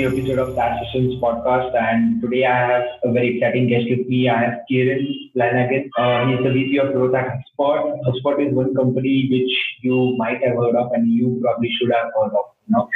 [0.00, 1.76] new episode of SaaS Sessions podcast.
[1.78, 4.30] And today I have a very exciting guest with me.
[4.30, 5.02] I have Kieran
[5.34, 5.90] Flanagan.
[5.98, 8.00] Uh, he's the VP of Growth at HubSpot.
[8.06, 12.08] HubSpot is one company which you might have heard of and you probably should have
[12.16, 12.46] heard of.
[12.66, 12.88] You know?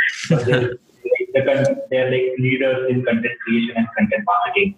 [1.35, 4.75] they're, they're like leaders in content creation and content marketing.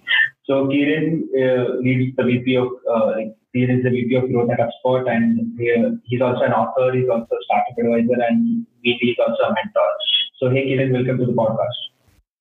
[0.47, 3.15] So Kieran uh, leads the VP of uh,
[3.55, 6.93] Kieran is the VP of Growth at HubSpot, and uh, he's also an author.
[6.93, 9.91] He's also a startup advisor, and he's also a mentor.
[10.39, 11.96] So, hey, Kieran, welcome to the podcast.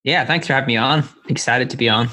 [0.05, 1.03] Yeah, thanks for having me on.
[1.29, 2.09] Excited to be on.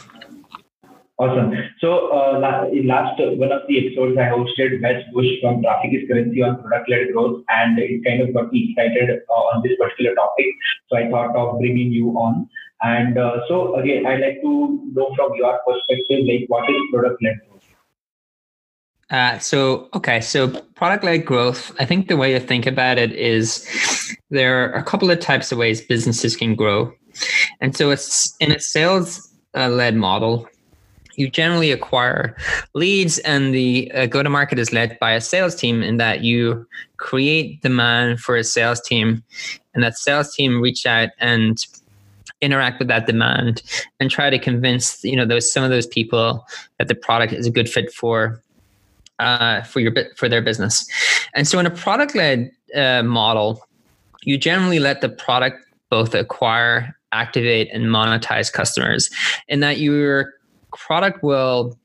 [1.18, 1.52] Awesome.
[1.78, 5.90] So, uh, in last uh, one of the episodes, I hosted Wes Bush from Traffic
[5.92, 9.76] is Currency on product-led growth, and it kind of got me excited uh, on this
[9.78, 10.46] particular topic.
[10.88, 12.48] So, I thought of bringing you on.
[12.80, 17.40] And uh, so, again, I'd like to know from your perspective, like, what is product-led
[17.46, 17.62] growth?
[19.10, 21.70] Uh, so okay, so product-led growth.
[21.78, 23.68] I think the way to think about it is
[24.30, 26.90] there are a couple of types of ways businesses can grow,
[27.60, 30.48] and so it's in a sales-led model.
[31.16, 32.36] You generally acquire
[32.74, 35.82] leads, and the uh, go-to-market is led by a sales team.
[35.82, 39.22] In that you create demand for a sales team,
[39.74, 41.58] and that sales team reach out and
[42.40, 43.62] interact with that demand
[44.00, 46.44] and try to convince you know those some of those people
[46.78, 48.42] that the product is a good fit for
[49.18, 50.86] uh, for your for their business.
[51.34, 53.64] And so in a product led uh, model,
[54.22, 59.10] you generally let the product both acquire, activate, and monetize customers,
[59.48, 60.32] and that your
[60.72, 61.78] product will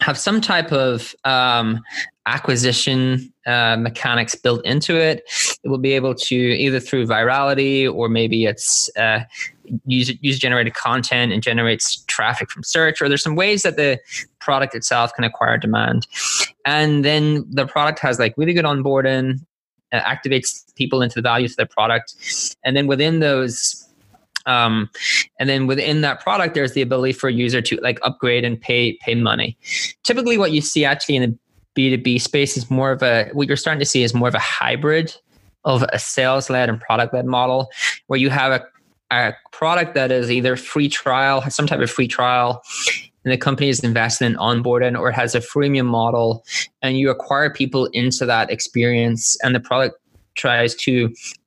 [0.00, 1.82] have some type of um,
[2.26, 5.22] acquisition uh, mechanics built into it.
[5.62, 9.20] It will be able to either through virality or maybe it's uh,
[9.86, 13.98] user user generated content and generates traffic from search, or there's some ways that the
[14.38, 16.06] product itself can acquire demand.
[16.64, 19.44] And then the product has like really good onboarding,
[19.92, 22.14] uh, activates people into the values of their product,
[22.64, 23.79] and then within those
[24.46, 24.90] um,
[25.38, 28.60] and then within that product there's the ability for a user to like upgrade and
[28.60, 29.56] pay pay money.
[30.02, 31.38] Typically what you see actually in the
[31.76, 34.40] b2b space is more of a what you're starting to see is more of a
[34.40, 35.14] hybrid
[35.64, 37.68] of a sales led and product led model
[38.08, 38.64] where you have a
[39.10, 42.62] a product that is either free trial, some type of free trial,
[43.24, 46.44] and the company is invested in onboarding or it has a freemium model,
[46.80, 49.99] and you acquire people into that experience, and the product
[50.40, 50.92] tries to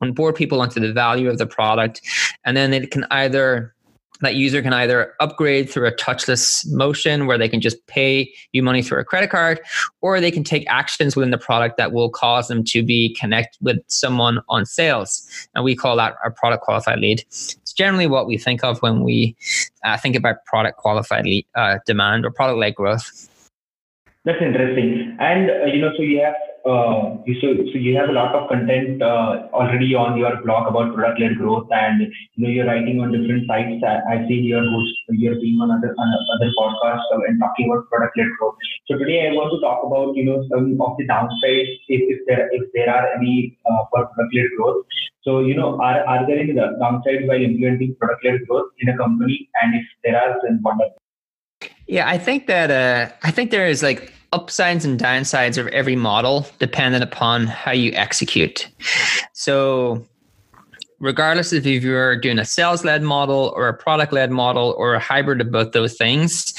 [0.02, 2.02] onboard people onto the value of the product,
[2.46, 3.74] and then it can either
[4.22, 8.64] that user can either upgrade through a touchless motion where they can just pay you
[8.64, 9.60] money through a credit card,
[10.02, 13.58] or they can take actions within the product that will cause them to be connect
[13.62, 15.28] with someone on sales.
[15.56, 17.20] And we call that our product qualified lead.
[17.20, 19.36] It's generally what we think of when we
[19.84, 23.30] uh, think about product qualified lead, uh, demand or product led growth.
[24.26, 25.18] That's interesting.
[25.20, 28.48] And, uh, you know, so you have uh, so, so you have a lot of
[28.48, 33.12] content uh, already on your blog about product-led growth, and you know you're writing on
[33.12, 33.84] different sites.
[33.84, 38.32] I've seen your host, you're being on other on other podcasts and talking about product-led
[38.40, 38.56] growth.
[38.88, 42.20] So today I want to talk about you know some of the downsides if, if
[42.28, 44.86] there if there are any uh, for product-led growth.
[45.28, 49.50] So you know are are there any downsides while implementing product-led growth in a company,
[49.62, 50.96] and if there are, then what are
[51.88, 55.96] yeah, I think that uh, I think there is like upsides and downsides of every
[55.96, 58.68] model dependent upon how you execute.
[59.34, 60.06] So,
[61.00, 64.94] regardless of if you're doing a sales led model or a product led model or
[64.94, 66.54] a hybrid of both those things,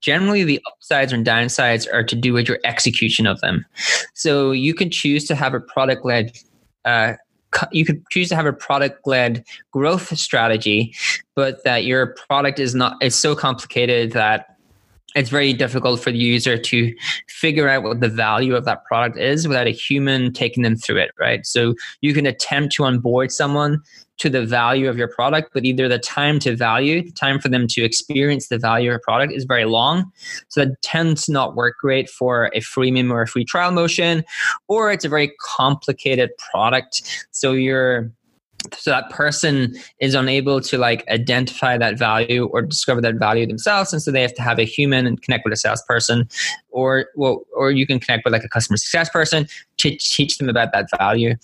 [0.00, 3.64] generally the upsides and downsides are to do with your execution of them.
[4.14, 6.36] So, you can choose to have a product led
[6.84, 7.14] uh,
[7.72, 10.94] you could choose to have a product led growth strategy,
[11.34, 14.55] but that your product is not is so complicated that
[15.14, 16.94] it's very difficult for the user to
[17.28, 20.98] figure out what the value of that product is without a human taking them through
[20.98, 21.46] it, right?
[21.46, 23.80] So you can attempt to onboard someone
[24.18, 27.48] to the value of your product, but either the time to value, the time for
[27.48, 30.10] them to experience the value of your product is very long.
[30.48, 34.24] So that tends to not work great for a freemium or a free trial motion,
[34.68, 37.26] or it's a very complicated product.
[37.30, 38.10] So you're
[38.74, 43.92] so that person is unable to like identify that value or discover that value themselves
[43.92, 46.28] and so they have to have a human and connect with a salesperson
[46.70, 49.46] or well or you can connect with like a customer success person
[49.78, 51.34] to teach them about that value.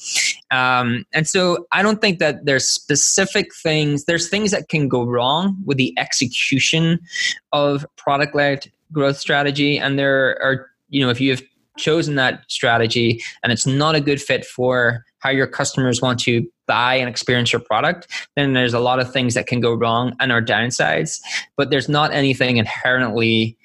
[0.51, 5.05] Um, and so i don't think that there's specific things there's things that can go
[5.05, 6.99] wrong with the execution
[7.53, 11.43] of product led growth strategy and there are you know if you have
[11.79, 16.47] chosen that strategy and it's not a good fit for how your customers want to
[16.67, 20.17] buy and experience your product, then there's a lot of things that can go wrong
[20.21, 21.21] and are downsides.
[21.57, 23.57] But there's not anything inherently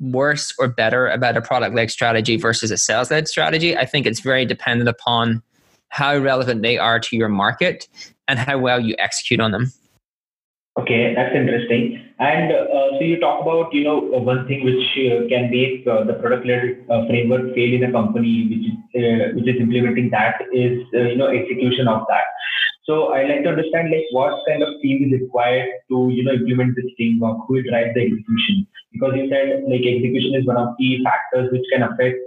[0.00, 3.76] worse or better about a product led strategy versus a sales led strategy.
[3.76, 5.42] I think it's very dependent upon
[5.88, 7.88] how relevant they are to your market
[8.28, 9.72] and how well you execute on them.
[10.78, 12.04] Okay, that's interesting.
[12.18, 16.04] And uh, so you talk about, you know, one thing which uh, can make uh,
[16.04, 20.38] the product-led uh, framework fail in a company, which is uh, which is implementing that,
[20.52, 22.22] is uh, you know execution of that.
[22.84, 26.32] So I like to understand like what kind of team is required to you know
[26.32, 27.38] implement this framework?
[27.48, 28.68] who will drive the execution?
[28.92, 32.22] Because you said like execution is one of the factors which can affect,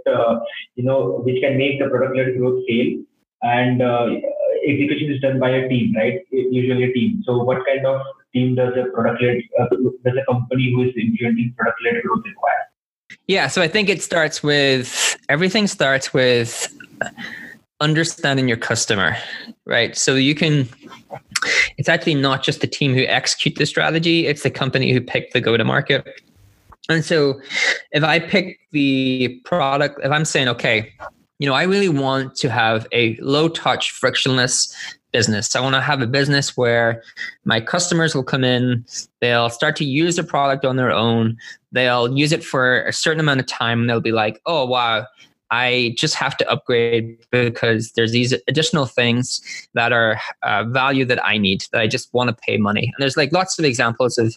[0.75, 3.00] you know, which can make the product-led growth fail
[3.44, 3.81] and
[4.68, 6.19] execution is done by a team, right?
[6.31, 7.24] Usually a team.
[7.25, 8.01] So what kind of
[8.38, 9.68] team does a product led uh,
[10.06, 12.54] does a company who is implementing product led growth require?
[13.28, 16.74] Yeah, so I think it starts with everything starts with
[17.80, 19.16] understanding your customer,
[19.66, 19.95] right?
[19.95, 20.68] So you can
[21.78, 25.31] it's actually not just the team who execute the strategy, it's the company who pick
[25.31, 26.07] the go to market.
[26.89, 27.42] And so
[27.92, 30.94] if I pick the product, if I'm saying, okay,
[31.39, 34.74] you know, I really want to have a low touch, frictionless
[35.17, 35.55] business.
[35.55, 37.01] I want to have a business where
[37.43, 38.85] my customers will come in,
[39.19, 41.37] they'll start to use the product on their own,
[41.71, 45.07] they'll use it for a certain amount of time, and they'll be like, oh, wow.
[45.49, 49.41] I just have to upgrade because there's these additional things
[49.73, 52.83] that are uh, value that I need that I just want to pay money.
[52.83, 54.35] And there's like lots of examples of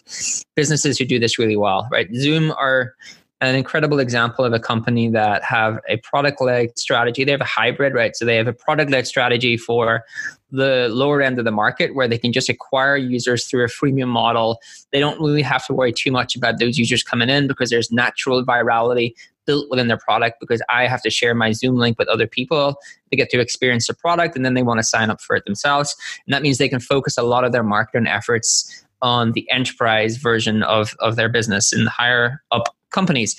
[0.55, 2.07] businesses who do this really well, right?
[2.15, 2.95] Zoom are
[3.41, 7.23] an incredible example of a company that have a product led strategy.
[7.23, 8.15] They have a hybrid, right?
[8.15, 10.03] So they have a product led strategy for
[10.51, 14.09] the lower end of the market where they can just acquire users through a freemium
[14.09, 14.59] model.
[14.91, 17.91] They don't really have to worry too much about those users coming in because there's
[17.91, 19.13] natural virality
[19.47, 22.75] built within their product because I have to share my Zoom link with other people.
[23.09, 25.45] They get to experience the product and then they want to sign up for it
[25.45, 25.95] themselves.
[26.27, 30.17] And that means they can focus a lot of their marketing efforts on the enterprise
[30.17, 33.35] version of, of their business and higher up companies.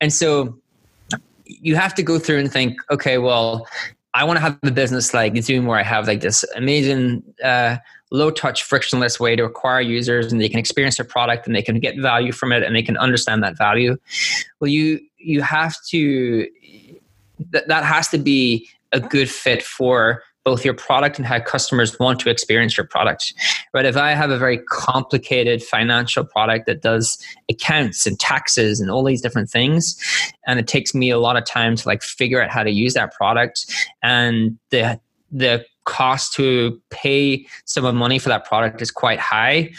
[0.00, 0.58] And so
[1.46, 3.66] you have to go through and think, okay, well,
[4.14, 7.78] I want to have a business like Zoom where I have like this amazing uh,
[8.10, 11.62] low touch, frictionless way to acquire users and they can experience their product and they
[11.62, 13.96] can get value from it and they can understand that value.
[14.60, 16.46] Well, you you have to
[17.50, 21.98] that that has to be a good fit for both your product and how customers
[21.98, 23.34] want to experience your product.
[23.72, 23.84] Right?
[23.84, 27.18] If I have a very complicated financial product that does
[27.48, 29.96] accounts and taxes and all these different things,
[30.46, 32.94] and it takes me a lot of time to like figure out how to use
[32.94, 33.72] that product,
[34.02, 35.00] and the
[35.30, 39.72] the cost to pay someone money for that product is quite high,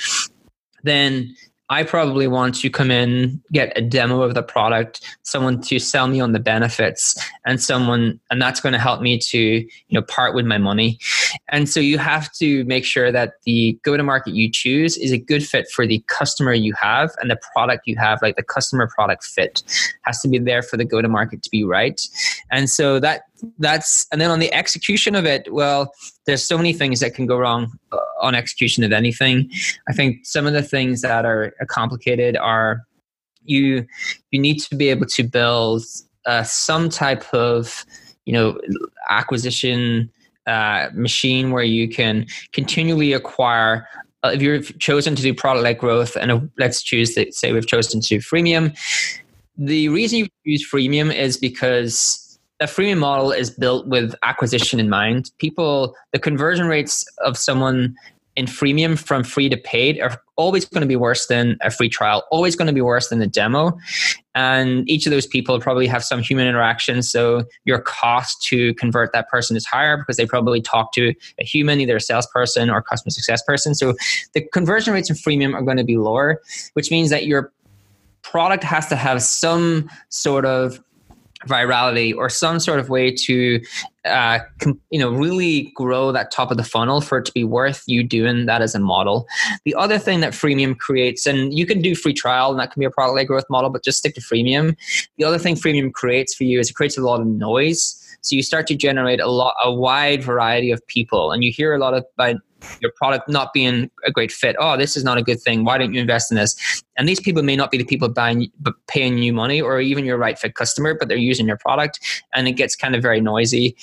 [0.83, 1.35] then
[1.69, 6.07] I probably want to come in, get a demo of the product, someone to sell
[6.07, 10.01] me on the benefits, and someone, and that's going to help me to, you know,
[10.01, 10.99] part with my money.
[11.49, 15.11] And so you have to make sure that the go to market you choose is
[15.11, 18.43] a good fit for the customer you have and the product you have, like the
[18.43, 19.63] customer product fit
[20.03, 22.01] has to be there for the go to market to be right.
[22.51, 23.23] And so that
[23.59, 25.91] that's and then on the execution of it well
[26.25, 29.51] there's so many things that can go wrong uh, on execution of anything.
[29.87, 32.85] I think some of the things that are complicated are
[33.43, 33.85] you
[34.31, 35.83] you need to be able to build
[36.25, 37.85] uh, some type of
[38.25, 38.57] you know
[39.09, 40.09] acquisition
[40.47, 43.87] uh, machine where you can continually acquire
[44.23, 47.51] uh, if you've chosen to do product led growth and uh, let's choose that say
[47.51, 48.77] we've chosen to freemium.
[49.57, 52.22] The reason you use freemium is because
[52.63, 55.31] a freemium model is built with acquisition in mind.
[55.37, 57.93] People, the conversion rates of someone
[58.37, 61.89] in freemium from free to paid are always going to be worse than a free
[61.89, 63.77] trial, always going to be worse than a demo.
[64.33, 67.03] And each of those people probably have some human interaction.
[67.03, 71.43] So your cost to convert that person is higher because they probably talk to a
[71.43, 73.75] human, either a salesperson or a customer success person.
[73.75, 73.93] So
[74.33, 76.41] the conversion rates in freemium are going to be lower,
[76.73, 77.51] which means that your
[78.23, 80.81] product has to have some sort of
[81.47, 83.61] virality or some sort of way to
[84.05, 87.43] uh, com- you know really grow that top of the funnel for it to be
[87.43, 89.25] worth you doing that as a model.
[89.65, 92.79] The other thing that freemium creates and you can do free trial and that can
[92.79, 94.75] be a product led growth model but just stick to freemium.
[95.17, 97.99] The other thing freemium creates for you is it creates a lot of noise.
[98.21, 101.73] So you start to generate a lot a wide variety of people and you hear
[101.73, 102.37] a lot of about
[102.81, 104.55] your product not being a great fit.
[104.59, 105.63] Oh, this is not a good thing.
[105.63, 106.83] Why don't you invest in this?
[106.97, 110.05] And these people may not be the people buying, but paying you money, or even
[110.05, 111.99] your right fit customer, but they're using your product,
[112.33, 113.75] and it gets kind of very noisy.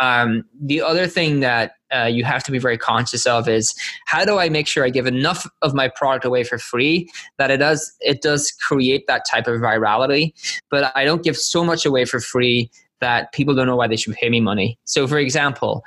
[0.00, 3.74] Um, the other thing that uh, you have to be very conscious of is
[4.06, 7.50] how do I make sure I give enough of my product away for free that
[7.50, 10.32] it does it does create that type of virality,
[10.70, 13.96] but I don't give so much away for free that people don't know why they
[13.96, 14.78] should pay me money.
[14.84, 15.84] So, for example,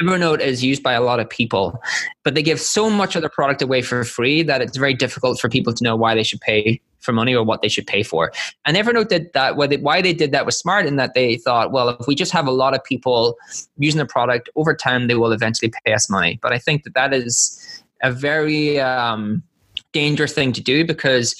[0.00, 1.80] Evernote is used by a lot of people,
[2.22, 5.40] but they give so much of the product away for free that it's very difficult
[5.40, 8.02] for people to know why they should pay for money or what they should pay
[8.02, 8.30] for.
[8.64, 9.56] And Evernote did that.
[9.56, 12.14] Why they, why they did that was smart in that they thought, well, if we
[12.14, 13.36] just have a lot of people
[13.78, 16.38] using the product over time, they will eventually pay us money.
[16.40, 19.42] But I think that that is a very um,
[19.92, 21.34] dangerous thing to do because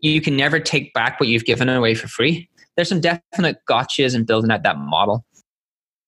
[0.00, 2.48] you can never take back what you've given away for free.
[2.76, 5.24] There's some definite gotchas in building out that model.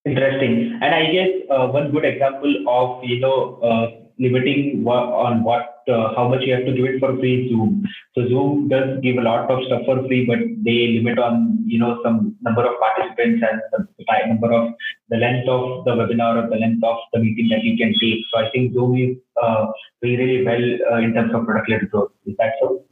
[0.05, 0.79] Interesting.
[0.81, 5.83] And I guess uh, one good example of you know uh, limiting what, on what
[5.87, 7.87] uh, how much you have to give it for free Zoom.
[8.15, 11.77] So Zoom does give a lot of stuff for free, but they limit on you
[11.77, 13.61] know some number of participants and
[13.99, 14.73] the number of
[15.09, 18.19] the length of the webinar or the length of the meeting that you can take.
[18.33, 19.67] So I think Zoom is uh,
[20.01, 22.11] really well uh, in terms of product led growth.
[22.25, 22.83] Is that so?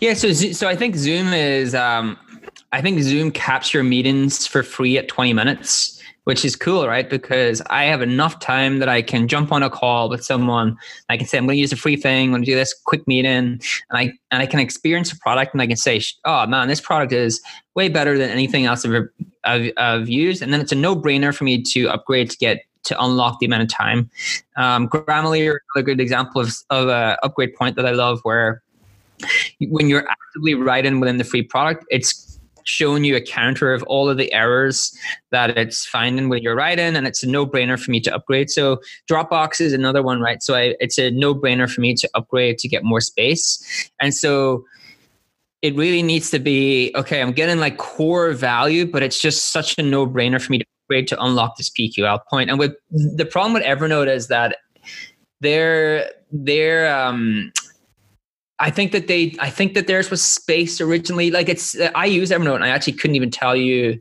[0.00, 0.14] Yeah.
[0.14, 2.16] So so I think Zoom is um,
[2.72, 7.08] I think Zoom caps your meetings for free at 20 minutes which is cool, right?
[7.08, 10.76] Because I have enough time that I can jump on a call with someone.
[11.08, 12.26] I can say, I'm going to use a free thing.
[12.26, 13.62] I'm going to do this quick meeting, and
[13.92, 17.12] I and I can experience a product, and I can say, oh man, this product
[17.12, 17.40] is
[17.74, 19.08] way better than anything else I've
[19.44, 20.42] I've, I've used.
[20.42, 23.46] And then it's a no brainer for me to upgrade to get to unlock the
[23.46, 24.10] amount of time.
[24.56, 28.62] Um, Grammarly are a good example of of a upgrade point that I love, where
[29.68, 32.33] when you're actively writing within the free product, it's
[32.64, 34.96] showing you a counter of all of the errors
[35.30, 38.50] that it's finding with your writing, and it's a no brainer for me to upgrade.
[38.50, 38.80] So
[39.10, 40.42] Dropbox is another one, right?
[40.42, 44.14] So I, it's a no brainer for me to upgrade to get more space, and
[44.14, 44.64] so
[45.62, 47.22] it really needs to be okay.
[47.22, 50.64] I'm getting like core value, but it's just such a no brainer for me to
[50.84, 52.50] upgrade to unlock this PQL point.
[52.50, 54.58] And with the problem with Evernote is that
[55.40, 57.52] they're they're um
[58.58, 61.30] I think that they, I think that theirs was space originally.
[61.30, 64.00] Like it's, I use Evernote and I actually couldn't even tell you.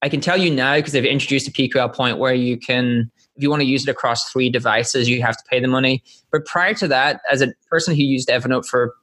[0.00, 3.42] I can tell you now because they've introduced a PQL point where you can, if
[3.42, 6.04] you want to use it across three devices, you have to pay the money.
[6.30, 8.94] But prior to that, as a person who used Evernote for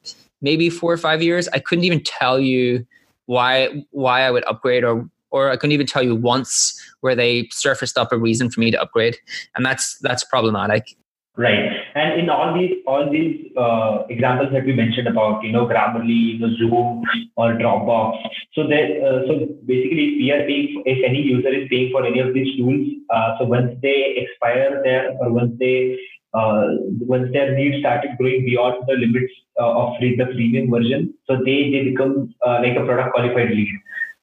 [0.42, 2.86] maybe four or five years, I couldn't even tell you
[3.26, 7.50] why why I would upgrade or or I couldn't even tell you once where they
[7.52, 9.18] surfaced up a reason for me to upgrade,
[9.56, 10.96] and that's that's problematic.
[11.38, 11.70] Right.
[11.96, 16.36] And in all these all these uh, examples that we mentioned about, you know, Grammarly,
[16.36, 17.04] you know, Zoom
[17.36, 18.16] or Dropbox.
[18.54, 22.06] So that uh, so basically, if we are paying if any user is paying for
[22.06, 22.88] any of these tools.
[23.10, 26.00] Uh, so once they expire there, or once they
[26.34, 26.68] uh,
[27.02, 31.36] once their needs started growing beyond the limits uh, of free, the premium version, so
[31.44, 33.76] they they become uh, like a product qualified lead.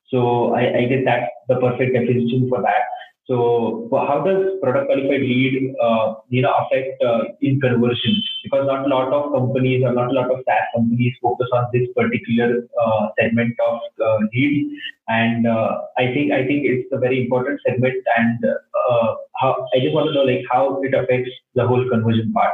[0.09, 2.89] So I, I guess that's the perfect definition for that.
[3.33, 8.23] So, how does product qualified lead, uh, you know, affect uh, in conversion?
[8.45, 11.65] Because not a lot of companies or not a lot of SaaS companies focus on
[11.73, 14.77] this particular uh, segment of uh, lead,
[15.09, 17.97] and uh, I think I think it's a very important segment.
[18.19, 22.35] And uh, how I just want to know like how it affects the whole conversion
[22.35, 22.53] part.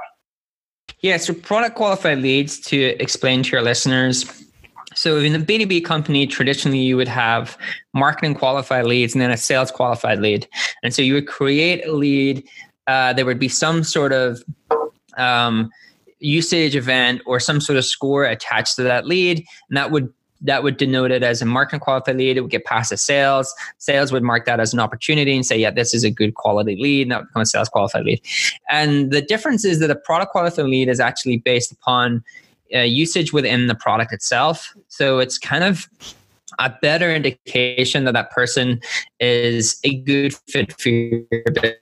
[1.00, 4.47] Yeah, so product qualified leads to explain to your listeners
[4.94, 7.58] so in a B2B company, traditionally you would have
[7.94, 10.48] marketing qualified leads and then a sales qualified lead.
[10.82, 12.44] And so you would create a lead.
[12.86, 14.42] Uh, there would be some sort of
[15.16, 15.70] um,
[16.20, 20.62] usage event or some sort of score attached to that lead, and that would that
[20.62, 22.36] would denote it as a marketing qualified lead.
[22.36, 23.52] It would get past the sales.
[23.78, 26.76] Sales would mark that as an opportunity and say, yeah, this is a good quality
[26.76, 27.02] lead.
[27.02, 28.20] And that would become a sales qualified lead.
[28.70, 32.22] And the difference is that a product qualified lead is actually based upon
[32.74, 34.74] uh, usage within the product itself.
[34.88, 35.88] So it's kind of
[36.58, 38.80] a better indication that that person
[39.20, 41.22] is a good fit for your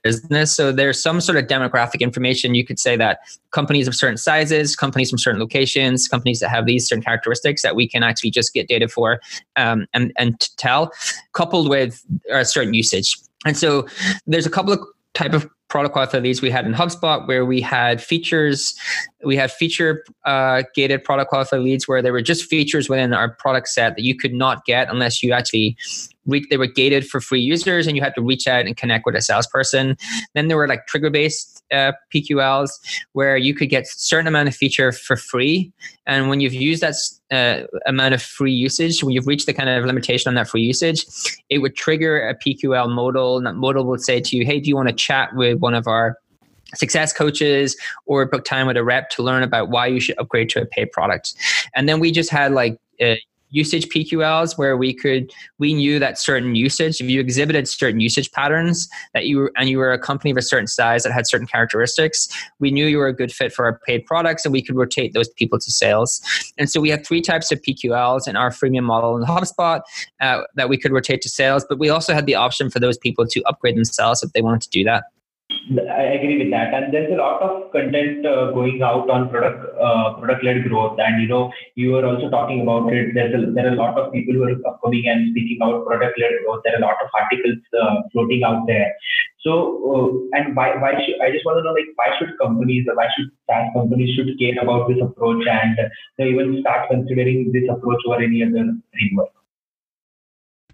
[0.03, 0.55] business.
[0.55, 2.53] So there's some sort of demographic information.
[2.53, 3.19] You could say that
[3.51, 7.75] companies of certain sizes, companies from certain locations, companies that have these certain characteristics that
[7.75, 9.19] we can actually just get data for
[9.55, 10.91] um, and, and tell,
[11.33, 13.17] coupled with a certain usage.
[13.45, 13.87] And so
[14.27, 14.79] there's a couple of
[15.13, 18.75] type of product qualified leads we had in HubSpot where we had features,
[19.23, 23.29] we had feature uh, gated product qualified leads where there were just features within our
[23.29, 25.75] product set that you could not get unless you actually
[26.27, 29.05] re- they were gated for free users and you had to reach out and connect
[29.05, 29.97] with a salesperson.
[30.35, 32.69] Then there were like trigger based uh, PQLs
[33.13, 35.71] where you could get certain amount of feature for free.
[36.05, 36.95] And when you've used that
[37.31, 40.61] uh, amount of free usage, when you've reached the kind of limitation on that free
[40.61, 41.05] usage,
[41.49, 43.37] it would trigger a PQL modal.
[43.37, 45.73] And that modal would say to you, hey, do you want to chat with one
[45.73, 46.17] of our
[46.75, 50.49] success coaches or book time with a rep to learn about why you should upgrade
[50.49, 51.33] to a paid product.
[51.75, 53.15] And then we just had like uh,
[53.49, 58.31] usage PQLs where we could we knew that certain usage if you exhibited certain usage
[58.31, 61.25] patterns that you were and you were a company of a certain size that had
[61.25, 62.27] certain characteristics
[62.59, 65.13] we knew you were a good fit for our paid products and we could rotate
[65.13, 66.21] those people to sales
[66.57, 69.81] and so we have three types of PQLs in our freemium model in HubSpot
[70.19, 72.97] uh, that we could rotate to sales but we also had the option for those
[72.97, 75.05] people to upgrade themselves if they wanted to do that
[75.97, 79.63] I agree with that, and there's a lot of content uh, going out on product
[79.79, 83.13] uh, product led growth, and you know you were also talking about it.
[83.13, 86.19] There's a, there are a lot of people who are coming and speaking about product
[86.19, 86.61] led growth.
[86.63, 88.91] There are a lot of articles uh, floating out there,
[89.43, 89.53] So,
[89.91, 92.95] uh, and why, why should, I just want to know, like, why should companies, or
[92.95, 95.77] why should SaaS companies should care about this approach and
[96.19, 99.36] even start considering this approach over any other framework?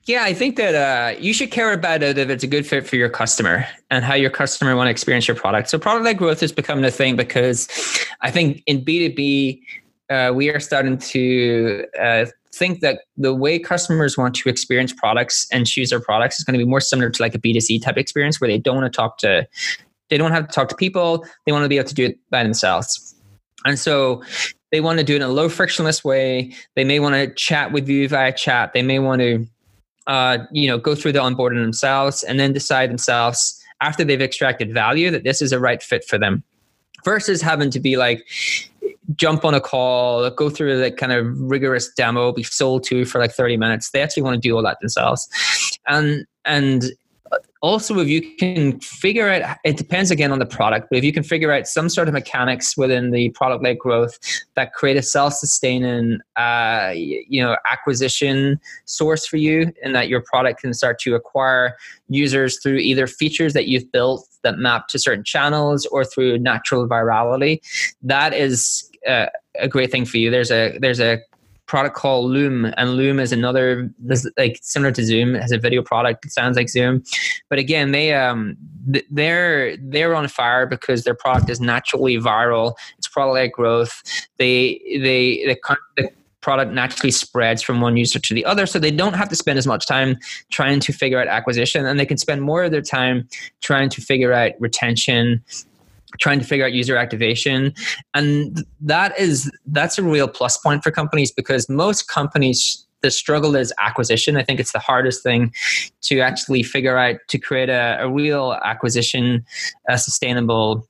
[0.05, 2.85] Yeah, I think that uh, you should care about it if it's a good fit
[2.85, 5.69] for your customer and how your customer want to experience your product.
[5.69, 7.69] So product led growth is becoming a thing because
[8.19, 9.61] I think in B2B,
[10.09, 15.47] uh, we are starting to uh, think that the way customers want to experience products
[15.53, 17.97] and choose their products is going to be more similar to like a B2C type
[17.97, 19.47] experience where they don't want to talk to,
[20.09, 21.25] they don't have to talk to people.
[21.45, 23.15] They want to be able to do it by themselves.
[23.65, 24.21] And so
[24.73, 26.53] they want to do it in a low frictionless way.
[26.75, 28.73] They may want to chat with you via chat.
[28.73, 29.47] They may want to
[30.07, 34.73] uh, you know, go through the onboarding themselves and then decide themselves after they've extracted
[34.73, 36.43] value that this is a right fit for them
[37.03, 38.25] versus having to be like
[39.15, 43.19] jump on a call go through the kind of rigorous demo be sold to for
[43.19, 43.91] like 30 minutes.
[43.91, 45.27] They actually want to do all that themselves.
[45.87, 46.85] And and
[47.61, 51.13] also if you can figure out it depends again on the product but if you
[51.13, 54.17] can figure out some sort of mechanics within the product led growth
[54.55, 60.61] that create a self-sustaining uh, you know acquisition source for you and that your product
[60.61, 61.75] can start to acquire
[62.09, 66.87] users through either features that you've built that map to certain channels or through natural
[66.87, 67.59] virality
[68.01, 69.27] that is uh,
[69.59, 70.31] a great thing for you.
[70.31, 71.19] There's a there's a
[71.73, 75.35] product called Loom, and Loom is another this, like similar to Zoom.
[75.35, 76.23] It has a video product.
[76.23, 77.03] It sounds like Zoom,
[77.49, 78.55] but again, they um
[79.09, 82.75] they're they're on fire because their product is naturally viral.
[82.99, 84.03] It's product growth.
[84.37, 86.09] They they the, the
[86.41, 89.57] product naturally spreads from one user to the other so they don't have to spend
[89.57, 90.17] as much time
[90.51, 93.25] trying to figure out acquisition and they can spend more of their time
[93.61, 95.41] trying to figure out retention
[96.19, 97.73] trying to figure out user activation.
[98.13, 103.55] And that is that's a real plus point for companies because most companies the struggle
[103.55, 104.37] is acquisition.
[104.37, 105.53] I think it's the hardest thing
[106.03, 109.45] to actually figure out to create a, a real acquisition
[109.89, 110.87] a sustainable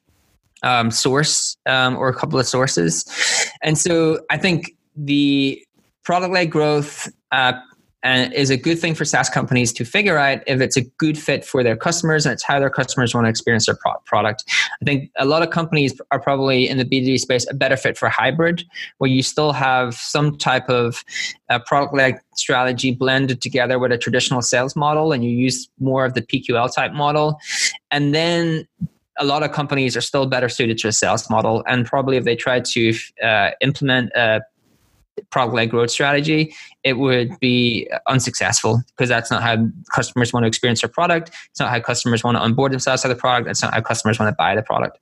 [0.61, 3.05] um, source um, or a couple of sources.
[3.61, 5.63] And so i think the
[6.03, 7.53] product led growth uh,
[8.03, 11.17] and is a good thing for SaaS companies to figure out if it's a good
[11.17, 14.43] fit for their customers and it's how their customers want to experience their pro- product.
[14.81, 17.97] I think a lot of companies are probably in the B2B space a better fit
[17.97, 18.65] for hybrid,
[18.97, 21.03] where you still have some type of
[21.49, 26.03] uh, product led strategy blended together with a traditional sales model and you use more
[26.05, 27.39] of the PQL type model.
[27.89, 28.67] And then
[29.19, 31.63] a lot of companies are still better suited to a sales model.
[31.67, 34.41] And probably if they try to uh, implement a
[35.29, 40.47] product led growth strategy, it would be unsuccessful because that's not how customers want to
[40.47, 41.31] experience their product.
[41.51, 43.49] It's not how customers want to onboard themselves to the product.
[43.49, 44.99] It's not how customers want to buy the product.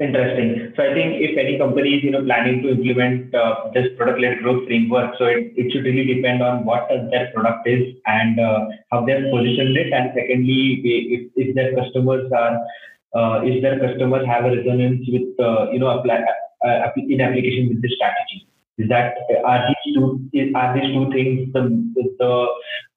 [0.00, 0.72] Interesting.
[0.76, 4.38] So I think if any company is you know planning to implement uh, this product-led
[4.44, 8.66] growth framework, so it, it should really depend on what their product is and uh,
[8.92, 12.62] how they've positioned it, and secondly, if, if their customers are
[13.16, 16.22] uh, if their customers have a resonance with uh, you know apply,
[16.64, 18.46] uh, in application with this strategy.
[18.78, 19.14] Is that
[19.44, 21.62] are these two are these two things the,
[22.18, 22.46] the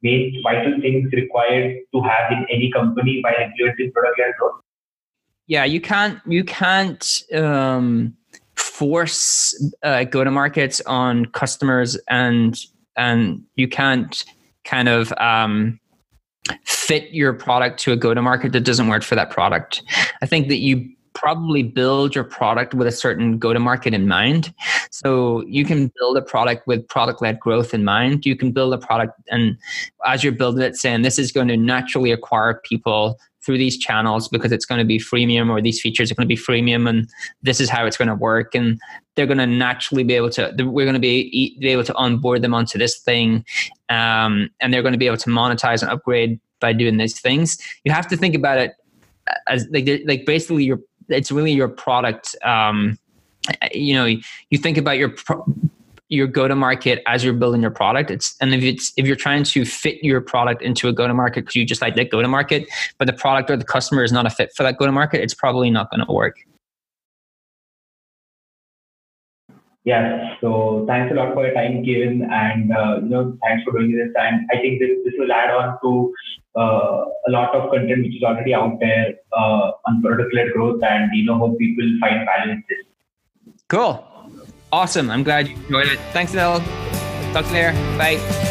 [0.03, 4.61] main vital things required to have in any company by implementing product led growth?
[5.47, 8.15] Yeah, you can't you can't um,
[8.55, 12.57] force uh, go to markets on customers and
[12.95, 14.23] and you can't
[14.63, 15.79] kind of um,
[16.65, 19.81] fit your product to a go to market that doesn't work for that product.
[20.21, 24.07] I think that you probably build your product with a certain go to market in
[24.07, 24.53] mind.
[24.91, 28.25] So you can build a product with product led growth in mind.
[28.25, 29.57] You can build a product and
[30.05, 34.27] as you're building it, saying this is going to naturally acquire people through these channels
[34.27, 37.09] because it's going to be freemium or these features are going to be freemium and
[37.41, 38.79] this is how it's going to work and
[39.15, 42.41] they're going to naturally be able to we're going to be, be able to onboard
[42.43, 43.43] them onto this thing
[43.89, 47.57] um, and they're going to be able to monetize and upgrade by doing these things
[47.83, 48.73] you have to think about it
[49.47, 52.35] as like, like basically your it's really your product.
[52.43, 52.97] Um,
[53.73, 55.45] you know, you think about your pro-
[56.09, 58.11] your go to market as you're building your product.
[58.11, 61.13] It's and if it's if you're trying to fit your product into a go to
[61.13, 64.03] market because you just like that go to market, but the product or the customer
[64.03, 66.37] is not a fit for that go to market, it's probably not going to work.
[69.83, 70.37] Yes.
[70.41, 73.91] So thanks a lot for your time, Kevin, and uh, you know thanks for doing
[73.91, 74.13] this.
[74.15, 76.13] And I think this this will add on to
[76.55, 81.09] uh, a lot of content which is already out there uh, on product-led growth, and
[81.13, 83.55] you know hope people find value in this.
[83.69, 84.05] Cool.
[84.71, 85.09] Awesome.
[85.09, 85.99] I'm glad you enjoyed it.
[86.13, 86.59] Thanks, Nell.
[87.33, 87.97] Talk to you later.
[87.97, 88.50] Bye.